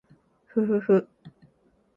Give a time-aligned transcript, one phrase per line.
[0.47, 1.07] ふふふ